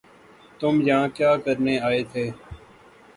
[0.59, 2.25] تم یہاں کیا کرنے آئے تھے